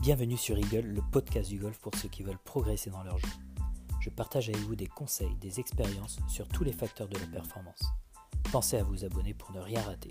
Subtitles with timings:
[0.00, 3.28] Bienvenue sur Eagle, le podcast du golf pour ceux qui veulent progresser dans leur jeu.
[4.00, 7.82] Je partage avec vous des conseils, des expériences sur tous les facteurs de la performance.
[8.50, 10.10] Pensez à vous abonner pour ne rien rater.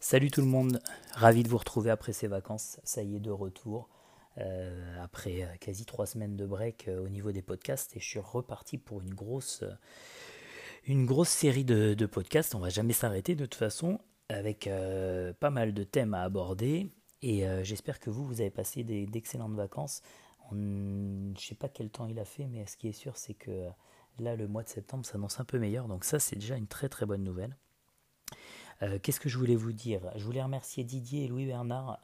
[0.00, 0.80] Salut tout le monde,
[1.12, 2.80] ravi de vous retrouver après ces vacances.
[2.82, 3.90] Ça y est, de retour.
[4.38, 8.04] Euh, après euh, quasi trois semaines de break euh, au niveau des podcasts et je
[8.06, 9.62] suis reparti pour une grosse,
[11.24, 12.54] série de, de podcasts.
[12.54, 16.90] On va jamais s'arrêter de toute façon avec euh, pas mal de thèmes à aborder.
[17.22, 20.02] Et euh, j'espère que vous, vous avez passé d'excellentes vacances.
[20.50, 23.34] je ne sais pas quel temps il a fait, mais ce qui est sûr, c'est
[23.34, 23.70] que euh,
[24.18, 25.88] là, le mois de septembre s'annonce un peu meilleur.
[25.88, 27.56] Donc ça, c'est déjà une très très bonne nouvelle.
[29.02, 30.02] Qu'est-ce que je voulais vous dire?
[30.16, 31.98] Je voulais remercier Didier et Louis Bernard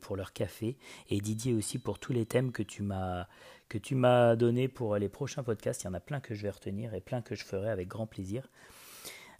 [0.00, 0.76] pour leur café
[1.08, 3.28] et Didier aussi pour tous les thèmes que tu m'as
[3.68, 5.84] que tu m'as donné pour les prochains podcasts.
[5.84, 7.86] Il y en a plein que je vais retenir et plein que je ferai avec
[7.86, 8.50] grand plaisir.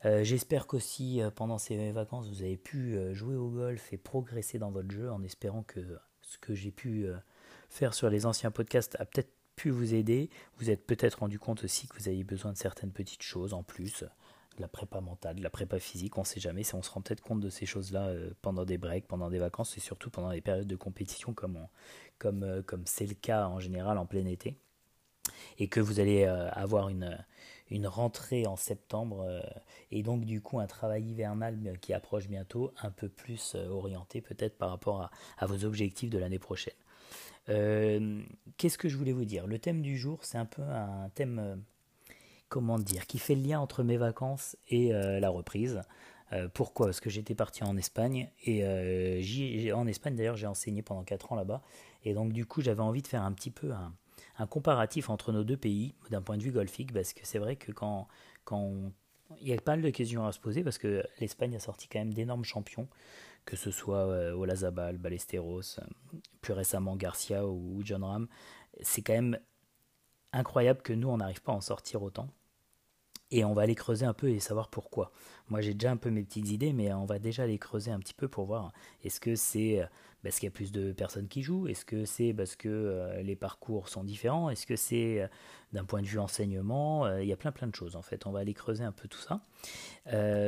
[0.05, 3.97] Euh, j'espère qu'aussi euh, pendant ces vacances vous avez pu euh, jouer au golf et
[3.97, 5.80] progresser dans votre jeu en espérant que
[6.20, 7.06] ce que j'ai pu
[7.69, 10.30] faire sur les anciens podcasts a peut-être pu vous aider.
[10.56, 13.62] Vous êtes peut-être rendu compte aussi que vous avez besoin de certaines petites choses en
[13.62, 14.05] plus,
[14.56, 17.02] de la prépa mentale, de la prépa physique, on ne sait jamais, on se rend
[17.02, 20.41] peut-être compte de ces choses-là pendant des breaks, pendant des vacances et surtout pendant les
[20.41, 21.69] périodes de compétition comme
[22.86, 24.56] c'est le cas en général en plein été
[25.58, 27.22] et que vous allez avoir une
[27.70, 29.40] une rentrée en septembre euh,
[29.90, 34.20] et donc du coup un travail hivernal qui approche bientôt, un peu plus euh, orienté
[34.20, 36.74] peut-être par rapport à, vos objectifs de l'année prochaine.
[37.48, 38.22] Euh,
[38.56, 39.46] qu'est-ce que je voulais vous dire?
[39.46, 41.62] Le thème du jour, c'est un peu un thème,
[42.48, 45.82] comment dire, qui fait le lien entre mes vacances et la reprise.
[46.54, 46.86] pourquoi?
[46.86, 48.64] Parce que j'étais parti en Espagne et
[49.74, 51.62] en Espagne d'ailleurs j'ai enseigné pendant 4 ans là-bas
[52.04, 53.92] et donc du coup j'avais envie de faire un petit peu un,
[54.38, 57.56] un comparatif entre nos deux pays d'un point de vue golfique, parce que c'est vrai
[57.56, 58.08] que quand,
[58.44, 58.72] quand
[59.41, 61.88] il y a pas mal de questions à se poser, parce que l'Espagne a sorti
[61.88, 62.88] quand même d'énormes champions,
[63.44, 65.82] que ce soit euh, Olazabal, Ballesteros, euh,
[66.41, 68.28] plus récemment Garcia ou John Ram.
[68.81, 69.38] C'est quand même
[70.32, 72.28] incroyable que nous, on n'arrive pas à en sortir autant.
[73.30, 75.10] Et on va aller creuser un peu et savoir pourquoi.
[75.48, 77.98] Moi, j'ai déjà un peu mes petites idées, mais on va déjà les creuser un
[77.98, 78.72] petit peu pour voir.
[79.03, 79.86] Est-ce que c'est euh,
[80.24, 81.68] parce qu'il y a plus de personnes qui jouent?
[81.68, 84.50] Est-ce que c'est parce que euh, les parcours sont différents?
[84.50, 85.28] Est-ce que c'est euh,
[85.72, 87.16] d'un point de vue enseignement?
[87.18, 88.26] Il y a plein plein de choses en fait.
[88.26, 89.40] On va aller creuser un peu tout ça.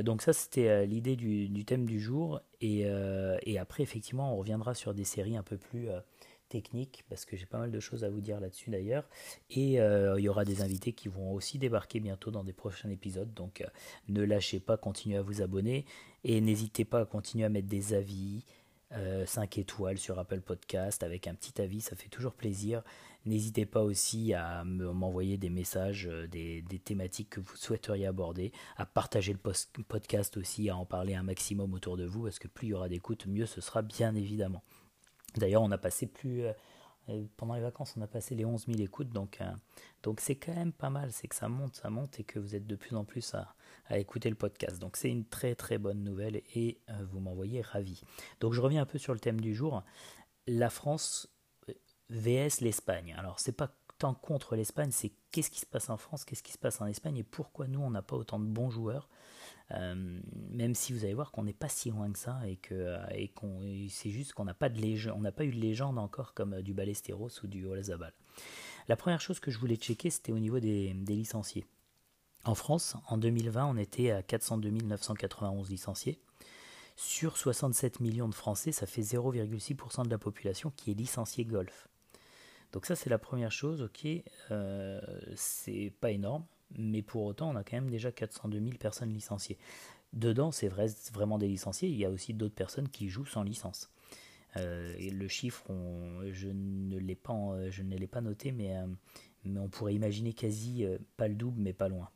[0.03, 2.41] donc ça, c'était l'idée du, thème du jour.
[2.61, 2.89] Et,
[3.59, 5.89] après, effectivement, on reviendra sur des séries un peu plus
[6.49, 9.09] technique, parce que j'ai pas mal de choses à vous dire là-dessus d'ailleurs.
[9.51, 12.91] Et euh, il y aura des invités qui vont aussi débarquer bientôt dans des prochains
[12.91, 13.33] épisodes.
[13.35, 13.67] Donc euh,
[14.09, 15.85] ne lâchez pas, continuez à vous abonner.
[16.25, 18.45] Et n'hésitez pas à continuer à mettre des avis.
[19.27, 22.83] 5 euh, étoiles sur Apple Podcast avec un petit avis, ça fait toujours plaisir.
[23.25, 28.87] N'hésitez pas aussi à m'envoyer des messages, des, des, thématiques que vous souhaiteriez aborder, à
[28.87, 32.69] partager le podcast aussi, à en parler un maximum autour de vous, parce que plus
[32.69, 34.63] il y aura d'écoute, mieux ce sera bien évidemment.
[35.37, 36.45] D'ailleurs, on a passé plus.
[36.45, 36.53] Euh, euh,
[37.37, 39.51] pendant les vacances, on a passé les 11 000 écoutes, donc euh,
[40.03, 41.13] donc c'est quand même pas mal.
[41.13, 43.55] C'est que ça monte, ça monte et que vous êtes de plus en plus à,
[43.91, 44.79] écouter le podcast.
[44.79, 46.81] Donc c'est une très très bonne nouvelle et
[47.11, 48.03] vous m'envoyez ravi.
[48.41, 49.85] Donc je reviens un peu sur le thème du jour.
[50.49, 51.29] La France
[52.11, 53.15] vs l'Espagne.
[53.17, 56.53] Alors c'est pas tant contre l'Espagne, c'est qu'est-ce qui se passe en France, qu'est-ce qui
[56.53, 59.09] se passe en Espagne et pourquoi nous on n'a pas autant de bons joueurs.
[59.73, 60.21] Euh,
[60.51, 63.89] même si vous allez voir qu'on n'est pas si loin que ça et que euh,
[63.89, 66.55] c'est juste qu'on n'a pas de légende, on n'a pas eu de légende encore comme
[66.55, 68.13] euh, du Ballesteros ou du Olazabal.
[68.87, 71.67] La première chose que je voulais checker, c'était au niveau des, licenciés.
[72.45, 76.21] En France, en 2020, on était à 402 991 licenciés.
[76.95, 81.89] Sur 67 millions de Français, ça fait 0,6% de la population qui est licenciée golf.
[82.73, 84.07] Donc ça, c'est la première chose, ok,
[85.35, 86.45] c'est pas énorme,
[86.77, 89.59] mais pour autant, on a quand même déjà 402 000 personnes licenciées.
[90.13, 93.43] Dedans, c'est vrai, vraiment des licenciés, il y a aussi d'autres personnes qui jouent sans
[93.43, 93.91] licence.
[94.57, 95.67] Euh, et le chiffre,
[96.31, 98.87] je ne l'ai pas, noté, mais, euh,
[99.45, 102.09] on pourrait imaginer quasi euh, pas le double, mais pas loin.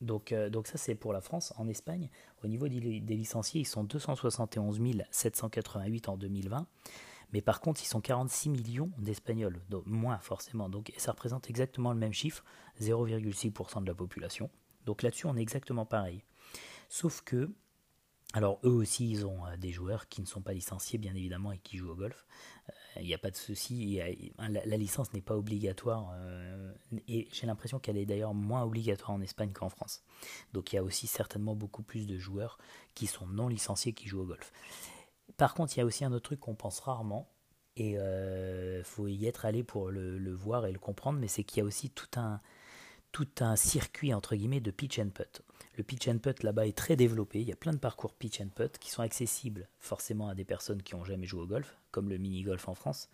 [0.00, 1.54] Donc, donc ça, c'est pour la France.
[1.56, 2.10] En Espagne,
[2.42, 4.80] au niveau des licenciés, ils sont 271
[5.10, 6.66] 788 en 2020.
[7.34, 10.68] Mais par contre, ils sont 46 millions d'Espagnols, moins forcément.
[10.68, 12.44] Donc, ça représente exactement le même chiffre,
[12.80, 14.50] 0,6% de la population.
[14.86, 16.22] Donc là-dessus, on est exactement pareil.
[16.88, 17.50] Sauf que,
[18.34, 21.50] alors eux aussi, ils ont euh, des joueurs qui ne sont pas licenciés, bien évidemment,
[21.50, 22.24] et qui jouent au golf.
[22.68, 24.00] Euh, il n'y a pas de souci.
[24.38, 26.12] La, licence n'est pas obligatoire.
[26.14, 26.72] Euh,
[27.08, 30.04] et j'ai l'impression qu'elle est d'ailleurs moins obligatoire en Espagne qu'en France.
[30.52, 32.58] Donc il y a aussi certainement beaucoup plus de joueurs
[32.94, 34.52] qui sont non licenciés qui jouent au golf.
[35.36, 37.28] Par contre, il y a aussi un autre truc qu'on pense rarement,
[37.76, 41.44] et il euh, faut y être allé pour le, voir et le comprendre, mais c'est
[41.44, 42.40] qu'il y a aussi tout un,
[43.10, 45.42] tout un circuit entre guillemets de pitch and putt.
[45.76, 47.40] Le pitch and putt là-bas est très développé.
[47.40, 50.44] Il y a plein de parcours pitch and putt qui sont accessibles forcément à des
[50.44, 53.08] personnes qui n'ont jamais joué au golf, comme le mini-golf en France.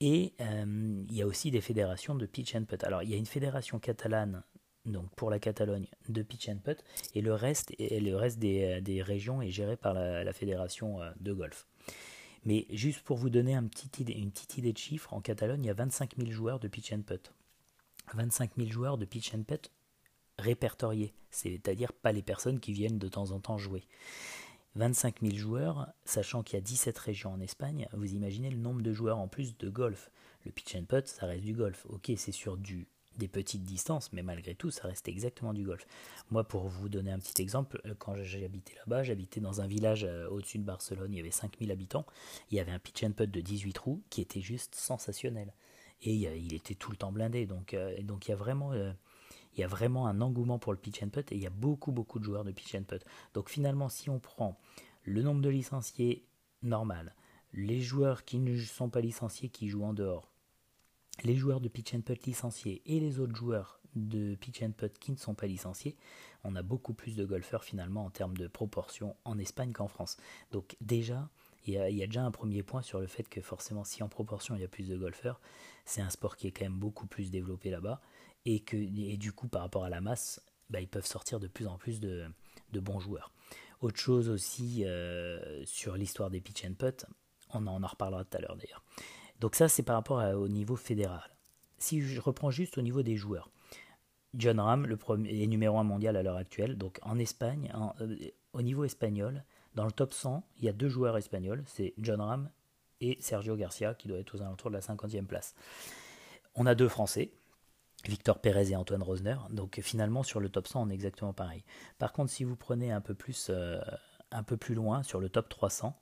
[0.00, 2.84] Et euh, il y a aussi des fédérations de pitch and putt.
[2.84, 4.42] Alors il y a une fédération catalane
[4.86, 6.82] donc pour la Catalogne de pitch and putt
[7.14, 11.32] et le reste, le reste des, des, régions est géré par la, fédération euh, de
[11.32, 11.66] golf.
[12.44, 15.74] Mais juste pour vous donner une petite idée de chiffre, en Catalogne il y a
[15.74, 17.32] 25 000 joueurs de pitch and putt.
[18.14, 19.70] 25 000 joueurs de pitch and putt
[20.38, 23.84] répertoriés, c'est-à-dire pas les personnes qui viennent de temps en temps jouer.
[24.76, 28.82] 25 000 joueurs, sachant qu'il y a 17 régions en Espagne, vous imaginez le nombre
[28.82, 30.10] de joueurs en plus de golf.
[30.46, 31.84] Le pitch and putt, ça reste du golf.
[31.90, 32.86] Ok, c'est sur du,
[33.20, 35.86] des petites distances, mais malgré tout, ça reste exactement du golf.
[36.30, 40.04] Moi, pour vous donner un petit exemple, euh, quand j'habitais là-bas, j'habitais dans un village
[40.04, 42.06] euh, au-dessus de Barcelone, il y avait 5000 habitants,
[42.50, 45.52] il y avait un pitch and putt de 18 trous qui était juste sensationnel
[46.02, 47.44] et il était tout le temps blindé.
[47.46, 51.02] Donc, euh, il y a vraiment il y a vraiment un engouement pour le pitch
[51.02, 53.04] and putt et il y a beaucoup beaucoup de joueurs de pitch and putt.
[53.34, 54.58] Donc finalement, si on prend
[55.04, 56.24] le nombre de licenciés
[56.62, 57.14] normal,
[57.52, 60.30] les joueurs qui ne sont pas licenciés qui jouent en dehors,
[61.24, 64.98] les joueurs de pitch and putt licenciés et les autres joueurs de pitch and putt
[64.98, 65.96] qui ne sont pas licenciés,
[66.44, 70.16] on a beaucoup plus de golfeurs finalement en termes de proportion en Espagne qu'en France.
[70.52, 71.28] Donc déjà,
[71.66, 74.54] il y, a, déjà un premier point sur le fait que forcément si en proportion
[74.54, 75.40] il y a plus de golfeurs,
[75.84, 78.00] c'est un sport qui est quand même beaucoup plus développé là-bas
[78.46, 78.76] et que
[79.16, 80.40] du coup par rapport à la masse,
[80.70, 82.26] bah, ils peuvent sortir de plus en plus de,
[82.72, 83.32] bons joueurs.
[83.80, 87.06] Autre chose aussi euh, sur l'histoire des pitch and putt,
[87.52, 88.82] on en reparlera tout à l'heure d'ailleurs.
[89.40, 91.30] Donc ça c'est par rapport au niveau fédéral.
[91.78, 93.50] Si je reprends juste au niveau des joueurs,
[94.34, 96.76] John Ram le premier, est numéro 1 mondial à l'heure actuelle.
[96.76, 98.16] Donc en Espagne, euh,
[98.52, 99.44] au niveau espagnol,
[99.74, 102.50] dans le top 100, il y a deux joueurs espagnols, c'est John Ram
[103.00, 105.54] et Sergio Garcia, qui doit être aux alentours de la 50e place.
[106.54, 107.32] On a deux Français,
[108.06, 109.36] Victor Pérez et Antoine Rosner.
[109.50, 111.64] Donc finalement, sur le top 100, on est exactement pareil.
[111.98, 113.80] Par contre, si vous prenez un peu plus, euh,
[114.30, 115.98] un peu plus loin, sur le top 300,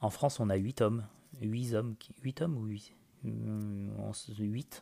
[0.00, 1.06] en France, on a 8 hommes.
[1.40, 3.90] 8 hommes, 8 hommes ou 8 8, hmm,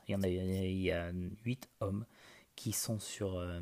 [0.07, 1.11] il y, en a, il y a
[1.45, 2.07] 8 hommes
[2.55, 3.61] qui sont sur, euh,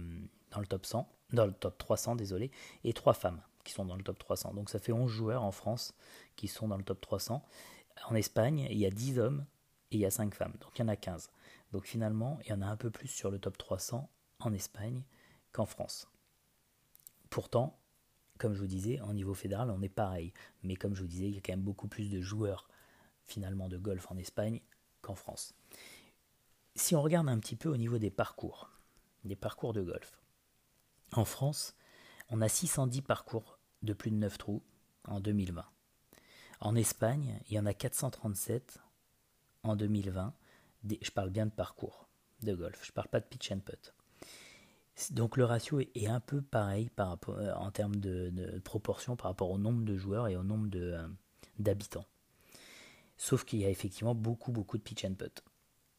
[0.50, 2.50] dans le top 100, dans le top 300, désolé,
[2.84, 4.54] et 3 femmes qui sont dans le top 300.
[4.54, 5.94] Donc ça fait 11 joueurs en France
[6.36, 7.42] qui sont dans le top 300.
[8.08, 9.46] En Espagne, il y a 10 hommes
[9.90, 11.30] et il y a 5 femmes, donc il y en a 15.
[11.72, 14.08] Donc finalement, il y en a un peu plus sur le top 300
[14.40, 15.02] en Espagne
[15.52, 16.08] qu'en France.
[17.30, 17.78] Pourtant,
[18.38, 20.32] comme je vous disais, en niveau fédéral, on est pareil.
[20.62, 22.68] Mais comme je vous disais, il y a quand même beaucoup plus de joueurs
[23.24, 24.60] finalement de golf en Espagne
[25.00, 25.54] qu'en France.
[26.74, 28.70] Si on regarde un petit peu au niveau des parcours,
[29.24, 30.20] des parcours de golf,
[31.12, 31.74] en France,
[32.28, 34.62] on a 610 parcours de plus de 9 trous
[35.06, 35.64] en 2020.
[36.60, 38.78] En Espagne, il y en a 437
[39.62, 40.34] en 2020.
[41.00, 42.08] Je parle bien de parcours
[42.42, 43.95] de golf, je ne parle pas de pitch and putt.
[45.10, 49.30] Donc le ratio est un peu pareil par rapport, euh, en termes de, proportion par
[49.30, 51.06] rapport au nombre de joueurs et au nombre euh,
[51.58, 52.06] d'habitants.
[53.18, 55.42] Sauf qu'il y a effectivement beaucoup beaucoup de pitch and putt.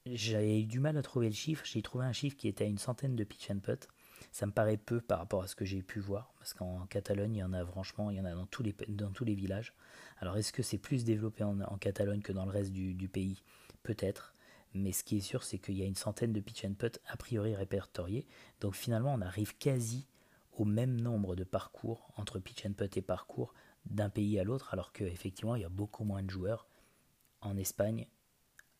[0.05, 2.67] J'avais eu du mal à trouver le chiffre, j'ai trouvé un chiffre qui était à
[2.67, 3.87] une centaine de pitch and putt.
[4.31, 7.35] Ça me paraît peu par rapport à ce que j'ai pu voir, parce qu'en Catalogne,
[7.35, 9.35] il y en a franchement, il y en a dans tous les, dans tous les
[9.35, 9.73] villages.
[10.19, 13.43] Alors est-ce que c'est plus développé en, Catalogne que dans le reste du, pays?
[13.83, 14.33] Peut-être.
[14.77, 16.99] Mais ce qui est sûr, c'est qu'il y a une centaine de pitch and putt
[17.07, 18.27] a priori répertoriés.
[18.61, 20.07] Donc finalement, on arrive quasi
[20.53, 23.53] au même nombre de parcours entre pitch and putt et parcours
[23.85, 26.67] d'un pays à l'autre, alors qu'effectivement, il y a beaucoup moins de joueurs
[27.41, 28.07] en Espagne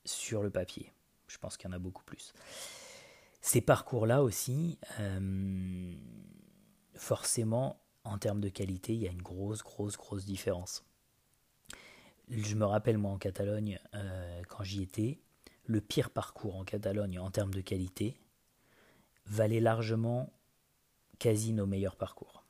[0.06, 0.92] sur le papier.
[1.28, 2.34] Je pense qu'il y en a beaucoup plus.
[3.42, 5.96] Ces parcours-là aussi, euh,
[6.96, 10.84] forcément, en termes de qualité, il y a une grosse, grosse, grosse différence.
[12.30, 15.22] Je me rappelle, moi, en Catalogne, euh, quand j'y étais,
[15.68, 18.18] le pire parcours en Catalogne en termes de qualité
[19.26, 20.34] valait largement
[21.20, 22.46] quasi nos meilleurs parcours.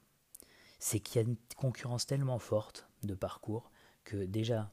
[0.80, 3.72] C'est qu'il y a une concurrence tellement forte de parcours
[4.04, 4.72] que déjà,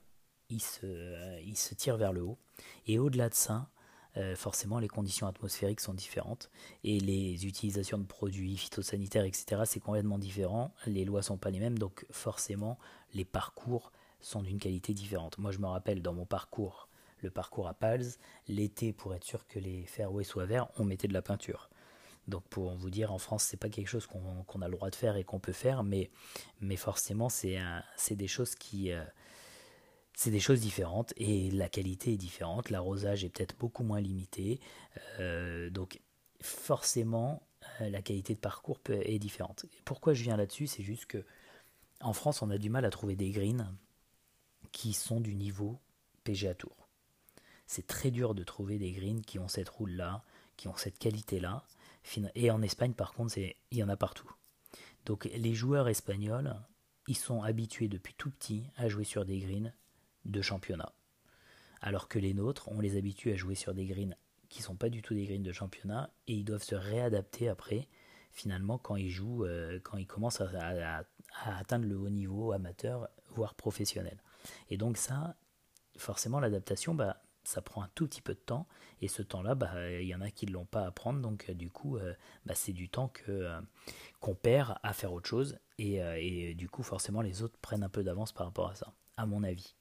[0.51, 2.39] il se, il se tire vers le haut.
[2.87, 3.71] Et au-delà de ça,
[4.17, 6.51] euh, forcément les conditions atmosphériques sont différentes
[6.85, 10.73] et les utilisations de produits phytosanitaires, etc., c'est complètement différent.
[10.87, 12.79] Les lois sont pas les mêmes, donc forcément
[13.15, 15.39] les parcours sont d'une qualité différente.
[15.39, 16.89] Moi, je me rappelle dans mon parcours,
[17.23, 18.05] le parcours à Pals,
[18.49, 21.71] l'été, pour être sûr que les fairways soient verts, on mettait de la peinture.
[22.29, 24.95] Donc pour vous dire, en France, c'est pas quelque chose qu'on a le droit de
[24.95, 26.11] faire et qu'on peut faire, mais,
[26.77, 27.59] forcément, c'est
[28.11, 29.05] des choses qui, euh,
[30.27, 34.61] des choses différentes et la qualité est différente, l'arrosage est peut-être beaucoup moins limité,
[35.21, 36.01] euh, donc
[36.41, 37.43] forcément
[37.81, 39.67] euh, la qualité de parcours est différente.
[39.85, 40.67] Pourquoi je viens là-dessus?
[40.67, 41.25] C'est juste que
[42.01, 43.75] en France on a du mal à trouver des greens
[44.73, 45.79] qui sont du niveau
[46.25, 46.84] PGA Tour.
[47.67, 50.23] C'est très dur de trouver des greens qui ont cette roule-là,
[50.57, 51.65] qui ont cette qualité-là.
[52.35, 54.31] Et en Espagne, par contre, il y en a partout.
[55.07, 56.55] Donc les joueurs espagnols,
[57.09, 59.73] ils sont habitués depuis tout petit à jouer sur des greens
[60.25, 60.93] de championnat.
[61.81, 64.17] Alors que les nôtres, on les habitue à jouer sur des greens
[64.49, 67.89] qui sont pas du tout des greens de championnat et ils doivent se réadapter après,
[68.33, 71.05] finalement, quand ils jouent, euh, quand ils commencent à,
[71.45, 74.23] atteindre le haut niveau amateur, voire professionnel.
[74.71, 75.37] Et donc ça,
[75.97, 78.67] forcément, l'adaptation, bah, ça prend un tout petit peu de temps
[79.01, 81.47] et ce temps-là, bah, il y en a qui ne l'ont pas à prendre, donc
[81.49, 82.15] euh, du coup, euh,
[82.47, 83.51] bah, c'est du temps que
[84.21, 88.05] qu'on perd à faire autre chose et, du coup, forcément, les autres prennent un peu
[88.05, 89.75] d'avance par rapport à ça, à mon avis.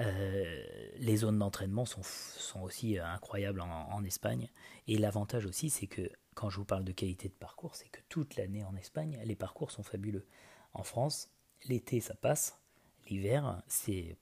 [0.00, 0.64] Euh,
[0.96, 4.48] les zones d'entraînement sont, sont, aussi euh, incroyables en, Espagne.
[4.86, 8.00] Et l'avantage aussi, c'est que quand je vous parle de qualité de parcours, c'est que
[8.08, 10.26] toute l'année en Espagne, les parcours sont fabuleux.
[10.72, 11.28] En France,
[11.68, 12.58] l'été, ça passe.
[13.08, 14.16] L'hiver, c'est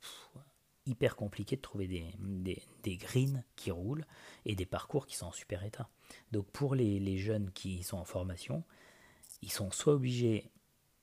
[0.89, 4.07] hyper compliqué de trouver des, des, greens qui roulent
[4.45, 5.89] et des parcours qui sont en super état.
[6.33, 8.65] Donc pour les, les jeunes qui sont en formation,
[9.43, 10.51] ils sont soit obligés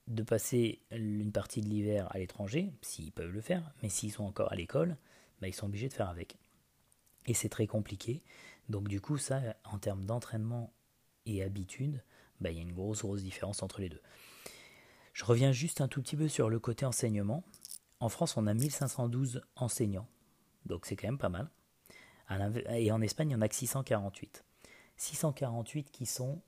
[0.08, 4.24] de passer une partie de l'hiver à l'étranger, s'ils peuvent le faire, mais s'ils sont
[4.24, 4.98] encore à l'école,
[5.42, 6.38] bah, ils sont obligés de faire avec.
[7.26, 8.22] Et c'est très compliqué.
[8.70, 10.74] Donc du coup, ça, en termes d'entraînement
[11.26, 12.04] et habitude,
[12.40, 14.02] bah, il y a une grosse, grosse différence entre les deux.
[15.14, 17.44] Je reviens juste un tout petit peu sur le côté enseignement.
[18.00, 20.08] En France, on a 1512 enseignants,
[20.66, 21.50] donc c'est quand même pas mal.
[22.70, 24.44] Et en Espagne, il y en a que 648.
[24.98, 26.42] 648 qui sont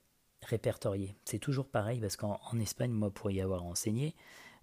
[0.43, 1.15] répertorié.
[1.25, 4.15] C'est toujours pareil parce qu'en Espagne, moi, pour y avoir enseigné,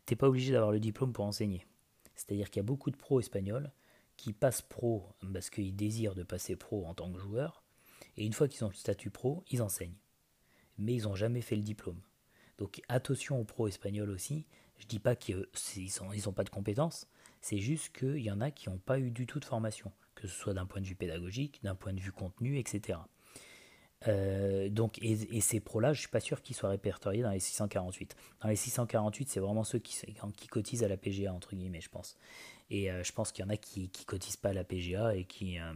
[0.07, 1.67] t'es pas obligé d'avoir le diplôme pour enseigner.
[2.15, 3.73] C'est-à-dire qu'il y a beaucoup de pros espagnols
[4.17, 7.65] qui passent pro parce qu'ils désirent de passer pro en tant que joueur,
[8.17, 9.97] et une fois qu'ils ont le statut pro, ils enseignent.
[10.79, 12.01] Mais ils n'ont jamais fait le diplôme.
[12.59, 14.47] Donc attention aux pros espagnols aussi.
[14.79, 15.47] Je dis pas qu'ils
[16.27, 17.09] n'ont pas de compétences,
[17.41, 20.27] c'est juste qu'il y en a qui n'ont pas eu du tout de formation, que
[20.27, 22.99] ce soit d'un point de vue pédagogique, d'un point de vue contenu, etc.
[24.09, 28.17] Euh, donc, et, ces pros-là, je suis pas sûr qu'ils soient répertoriés dans les 648.
[28.41, 29.97] Dans les 648, c'est vraiment ceux qui,
[30.49, 32.17] cotisent à la PGA, entre guillemets, je pense.
[32.71, 35.09] Et euh, je pense qu'il y en a qui ne cotisent pas à la PGA
[35.09, 35.75] euh,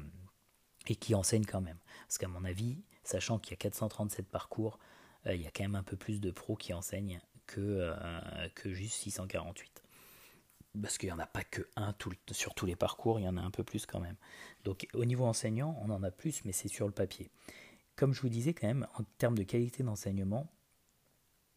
[0.87, 1.78] et qui enseignent quand même.
[2.07, 4.78] Parce qu'à mon avis, sachant qu'il y a 437 parcours,
[5.26, 7.93] il y a quand même un peu plus de pros qui enseignent que,
[8.55, 9.83] que juste 648.
[10.81, 11.93] Parce qu'il n'y en a pas que un
[12.31, 14.14] sur tous les parcours, il y en a un peu plus quand même.
[14.62, 17.31] Donc au niveau enseignant, on en a plus, mais c'est sur le papier
[17.99, 20.47] comme je vous disais quand même, en termes de qualité d'enseignement,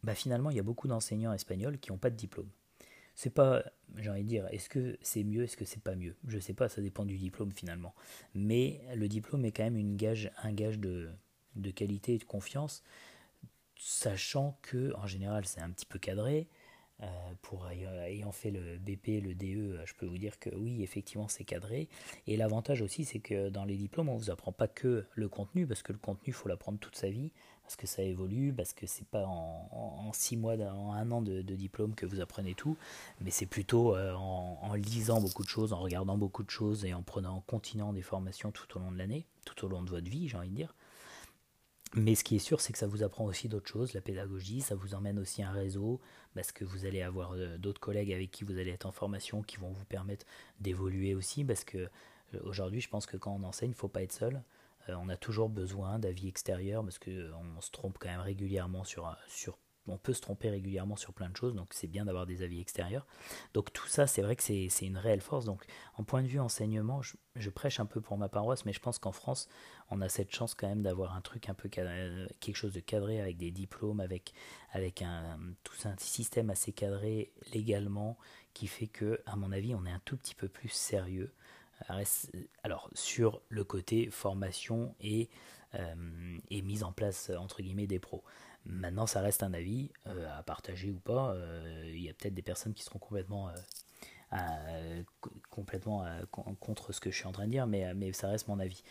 [0.03, 2.49] bah finalement, il y a beaucoup d'enseignants espagnols qui n'ont pas de diplôme.
[3.13, 3.63] C'est pas,
[3.97, 6.15] j'ai envie de dire, est-ce que c'est mieux, est-ce que c'est pas mieux?
[6.27, 7.93] Je sais pas, ça dépend du diplôme finalement.
[8.33, 11.11] Mais le diplôme est quand même une gage, un gage de,
[11.55, 12.81] de qualité et de confiance,
[13.83, 16.47] sachant que en général c'est un petit peu cadré,
[17.01, 17.07] euh,
[17.41, 21.43] pour ayant fait le BP, le DE, je peux vous dire que oui, effectivement, c'est
[21.43, 21.89] cadré.
[22.27, 25.65] Et l'avantage aussi, c'est que dans les diplômes, on vous apprend pas que le contenu,
[25.65, 27.31] parce que le contenu, faut l'apprendre toute sa vie,
[27.63, 31.41] parce que ça évolue, parce que c'est pas en, six mois, en un an de,
[31.41, 32.77] diplôme que vous apprenez tout,
[33.19, 36.85] mais c'est plutôt euh, en, en, lisant beaucoup de choses, en regardant beaucoup de choses
[36.85, 39.81] et en prenant, en continuant des formations tout au long de l'année, tout au long
[39.81, 40.75] de votre vie, j'ai envie de dire.
[41.93, 44.61] Mais ce qui est sûr, c'est que ça vous apprend aussi d'autres choses, la pédagogie,
[44.61, 45.99] ça vous emmène aussi un réseau,
[46.33, 49.41] parce que vous allez avoir euh, d'autres collègues avec qui vous allez être en formation,
[49.41, 50.25] qui vont vous permettre
[50.61, 53.89] d'évoluer aussi, parce que euh, aujourd'hui, je pense que quand on enseigne, il ne faut
[53.89, 54.41] pas être seul.
[54.87, 59.13] Euh, on a toujours besoin d'avis extérieurs, parce qu'on se trompe quand même régulièrement sur,
[59.27, 59.57] sur
[59.87, 62.61] on peut se tromper régulièrement sur plein de choses, donc c'est bien d'avoir des avis
[62.61, 63.05] extérieurs.
[63.53, 65.45] Donc tout ça, c'est vrai que c'est une réelle force.
[65.45, 68.79] Donc en point de vue enseignement, je, prêche un peu pour ma paroisse, mais je
[68.79, 69.47] pense qu'en France,
[69.89, 73.19] on a cette chance quand même d'avoir un truc un peu quelque chose de cadré
[73.19, 74.33] avec des diplômes, avec,
[74.71, 78.17] avec un, tout un système assez cadré légalement
[78.53, 81.33] qui fait que, à mon avis, on est un tout petit peu plus sérieux.
[82.63, 85.29] Alors sur le côté formation et,
[86.49, 88.23] et mise en place entre guillemets des pros.
[88.65, 91.33] Maintenant, ça reste un avis euh, à partager ou pas.
[91.33, 93.49] Euh, il y a peut-être des personnes qui seront complètement,
[94.33, 95.03] euh,
[95.49, 96.05] complètement
[96.59, 98.83] contre ce que je suis en train de dire, mais, mais ça reste mon avis.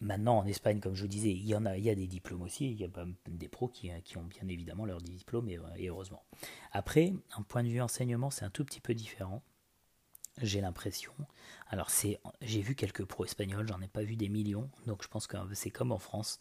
[0.00, 2.06] Maintenant, en Espagne, comme je vous disais, il y, en a, il y a des
[2.06, 2.70] diplômes aussi.
[2.70, 2.88] Il y a
[3.28, 6.22] des pros qui, qui ont bien évidemment leur diplôme, et, et heureusement.
[6.72, 9.42] Après, un point de vue enseignement, c'est un tout petit peu différent
[10.40, 11.12] j'ai l'impression.
[11.68, 15.08] Alors c'est, j'ai vu quelques pros espagnols, j'en ai pas vu des millions, donc je
[15.08, 16.40] pense que c'est comme en France.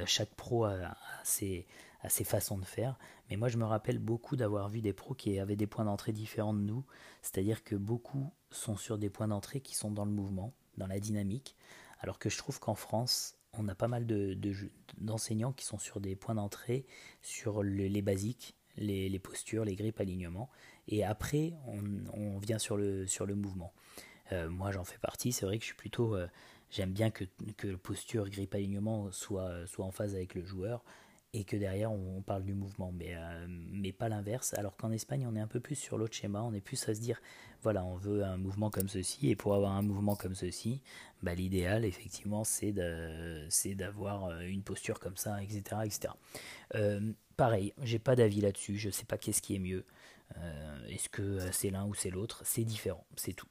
[0.00, 1.66] Euh, chaque pro a, ses,
[2.24, 2.98] façons de faire.
[3.30, 6.12] Mais moi, je me rappelle beaucoup d'avoir vu des pros qui avaient des points d'entrée
[6.12, 6.84] différents de nous.
[7.22, 11.00] C'est-à-dire que beaucoup sont sur des points d'entrée qui sont dans le mouvement, dans la
[11.00, 11.56] dynamique.
[12.00, 14.06] Alors que je trouve qu'en France, on a pas mal
[14.98, 16.86] d'enseignants de, qui sont sur des points d'entrée
[17.20, 20.50] sur les basiques, les, postures, les grippes, alignements.
[20.88, 21.52] Et après,
[22.14, 23.72] on, vient sur le, sur le mouvement.
[24.32, 25.32] Euh, moi, j'en fais partie.
[25.32, 26.16] C'est vrai que je suis plutôt.
[26.16, 26.26] Euh,
[26.70, 27.24] J'aime bien que,
[27.58, 30.82] que posture, grip, alignement soit, soit en phase avec le joueur
[31.34, 34.54] et que derrière on, parle du mouvement, mais, euh, mais pas l'inverse.
[34.54, 36.94] Alors qu'en Espagne, on est un peu plus sur l'autre schéma, on est plus à
[36.94, 37.20] se dire
[37.62, 40.80] voilà, on veut un mouvement comme ceci, et pour avoir un mouvement comme ceci,
[41.22, 45.82] bah, l'idéal, effectivement, c'est d'avoir une posture comme ça, etc.
[45.84, 46.14] etc.
[47.36, 49.84] Pareil, j'ai pas d'avis là-dessus, je sais pas qu'est-ce qui est mieux.
[50.88, 52.42] Est-ce que c'est l'un ou c'est l'autre?
[52.44, 53.48] C'est différent, c'est tout.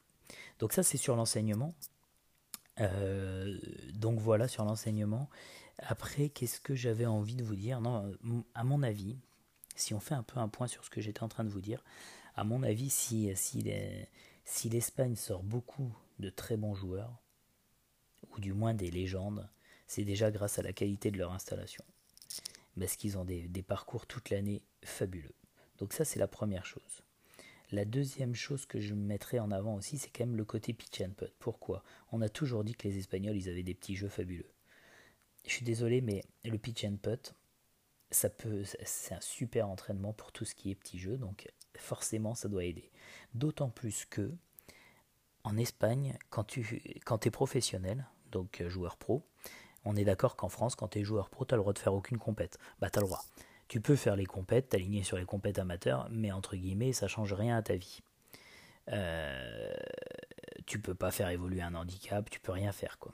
[0.60, 1.74] Donc ça, c'est sur l'enseignement.
[3.96, 5.30] donc voilà sur l'enseignement.
[5.80, 7.82] Après, qu'est-ce que j'avais envie de vous dire?
[7.82, 9.18] Non, euh, à mon avis,
[9.76, 11.62] si on fait un peu un point sur ce que j'étais en train de vous
[11.62, 11.84] dire,
[12.36, 17.12] à mon avis, si, si l'Espagne sort beaucoup de très bons joueurs,
[18.32, 19.50] ou du moins des légendes,
[19.88, 21.84] c'est déjà grâce à la qualité de leur installation.
[22.80, 25.34] Parce qu'ils ont des parcours toute l'année fabuleux.
[25.82, 27.02] Donc ça, c'est la première chose.
[27.72, 31.02] La deuxième chose que je mettrais en avant aussi, c'est quand même le côté pitch
[31.02, 31.34] and putt.
[31.40, 31.84] Pourquoi?
[32.14, 34.50] On a toujours dit que les Espagnols, ils avaient des petits jeux fabuleux
[35.46, 37.34] je suis désolé, mais le pitch and putt,
[38.12, 42.36] ça peut, c'est un super entraînement pour tout ce qui est petit jeu, donc forcément
[42.36, 42.92] ça doit aider.
[43.34, 44.32] D'autant plus que
[45.44, 46.82] en Espagne, quand tu
[47.26, 49.26] es professionnel, donc joueur pro,
[49.86, 51.80] on est d'accord qu'en France, quand tu es joueur pro, tu as le droit de
[51.80, 52.60] faire aucune compète.
[52.80, 53.24] Bah tu as le droit.
[53.72, 57.32] Tu peux faire les compètes, t'aligner sur les compètes amateurs, mais entre guillemets, ça change
[57.32, 58.02] rien à ta vie.
[58.90, 59.74] Euh,
[60.66, 63.14] tu peux pas faire évoluer un handicap, tu peux rien faire quoi.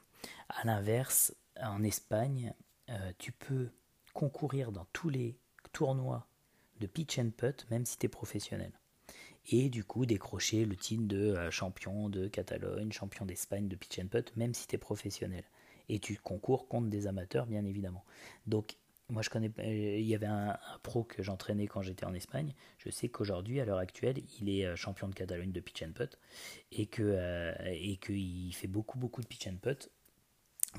[0.49, 2.55] À l'inverse, en Espagne,
[2.89, 3.69] euh, tu peux
[4.15, 5.37] concourir dans tous les
[5.73, 6.25] tournois
[6.79, 8.71] de pitch and putt, même si tu es professionnel.
[9.49, 13.99] Et du coup, décrocher le titre de euh, champion de Catalogne, champion d'Espagne de pitch
[13.99, 15.43] and putt, même si tu es professionnel.
[15.87, 18.03] Et tu concours contre des amateurs, bien évidemment.
[18.47, 19.51] Donc, moi, je connais.
[19.59, 22.53] Euh, il y avait un, pro que j'entraînais quand j'étais en Espagne.
[22.77, 26.19] Je sais qu'aujourd'hui, à l'heure actuelle, il est champion de Catalogne de pitch and putt
[26.71, 29.89] et que et qu'il fait beaucoup beaucoup de pitch and putt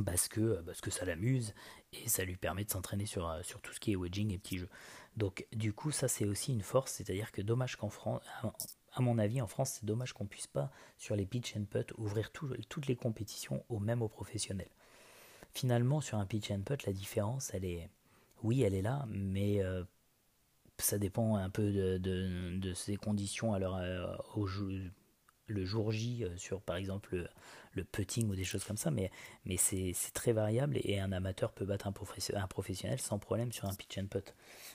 [0.04, 1.54] parce que, parce que ça l'amuse
[1.92, 4.38] et ça lui permet de s'entraîner sur, euh, sur tout ce qui est wedging et
[4.38, 4.68] petits jeux.
[5.16, 8.22] Donc du coup ça c'est aussi une force, c'est-à-dire que dommage qu'en France,
[8.92, 11.92] à mon avis en France c'est dommage qu'on puisse pas sur les pitch and putt
[11.98, 14.70] ouvrir toutes les compétitions au même aux professionnels.
[15.52, 17.90] Finalement sur un pitch and putt la différence elle est,
[18.42, 19.85] oui elle est là, mais euh,
[20.79, 24.07] ça dépend un peu de, ses conditions alors euh,
[25.46, 27.29] le jour J euh, sur par exemple
[27.72, 29.11] le, putting ou des choses comme ça, mais,
[29.57, 33.98] c'est très variable et un amateur peut battre un, professionnel sans problème sur un pitch
[33.98, 34.35] and putt.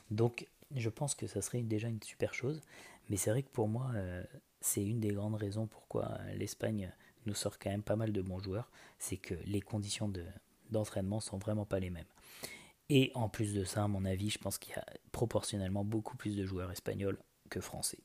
[0.10, 2.62] Donc je pense que ça serait déjà une super chose,
[3.10, 3.92] mais c'est vrai que pour moi
[4.62, 6.92] c'est une des grandes raisons pourquoi l'Espagne
[7.26, 10.12] nous sort quand même pas mal de bons joueurs, c'est que les conditions
[10.72, 12.06] d'entraînement sont vraiment pas les mêmes.
[12.90, 16.18] Et en plus de ça, à mon avis, je pense qu'il y a proportionnellement beaucoup
[16.18, 17.18] plus de joueurs espagnols
[17.50, 18.00] que français.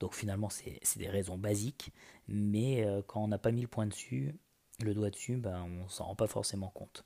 [0.00, 1.92] Donc finalement, c'est des raisons basiques,
[2.28, 4.34] mais euh, quand on n'a pas mis le point dessus,
[4.82, 7.04] le doigt dessus, ben, on s'en rend pas forcément compte.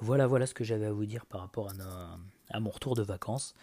[0.00, 1.70] Voilà, voilà ce que j'avais à vous dire par rapport
[2.50, 3.54] à, mon retour de vacances.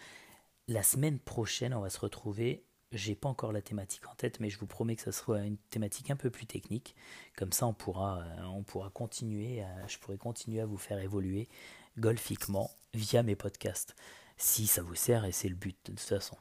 [0.68, 2.64] La semaine prochaine, on va se retrouver.
[2.92, 5.56] J'ai pas encore la thématique en tête, mais je vous promets que ça sera une
[5.56, 6.94] thématique un peu plus technique.
[7.36, 9.64] Comme ça, on pourra, euh, on pourra continuer.
[9.88, 11.48] je pourrai continuer à vous faire évoluer
[11.98, 13.94] golfiquement via mes podcasts
[14.36, 16.36] si ça vous sert, et c'est le but de toute façon.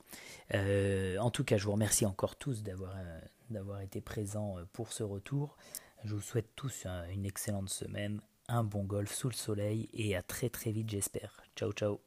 [0.53, 4.91] Euh, en tout cas, je vous remercie encore tous d'avoir, euh, été présents euh, pour
[4.91, 5.57] ce retour.
[6.03, 10.21] Je vous souhaite tous une excellente semaine, un bon golf sous le soleil, et à
[10.21, 11.41] très très vite j'espère.
[11.55, 11.99] Ciao ciao